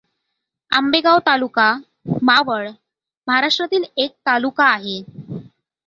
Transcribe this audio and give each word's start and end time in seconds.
आंबेगाव 0.71 1.19
तालुका, 1.25 1.67
मावळ 2.21 2.67
महाराष्ट्रातील 3.27 3.83
एक 3.97 4.11
तालुका 4.25 4.65
आहे. 4.65 5.01